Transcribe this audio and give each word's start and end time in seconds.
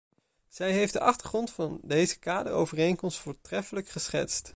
Zij 0.47 0.71
heeft 0.71 0.93
de 0.93 0.99
achtergrond 0.99 1.51
van 1.51 1.79
deze 1.83 2.19
kaderovereenkomst 2.19 3.17
voortreffelijk 3.19 3.89
geschetst. 3.89 4.49